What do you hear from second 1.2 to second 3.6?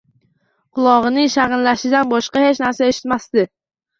shang`illashidan boshqa hech narsa eshitmasdi